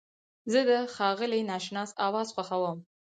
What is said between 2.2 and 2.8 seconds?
خوښوم.